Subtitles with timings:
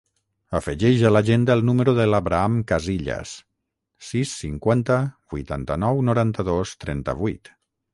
[0.59, 3.37] Afegeix a l'agenda el número de l'Abraham Casillas:
[4.11, 5.01] sis, cinquanta,
[5.37, 7.59] vuitanta-nou, noranta-dos, trenta-vuit.